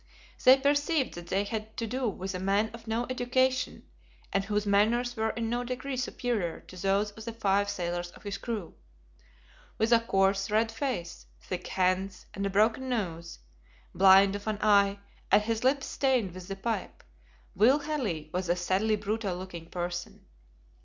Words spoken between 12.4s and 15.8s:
a broken nose, blind of an eye, and his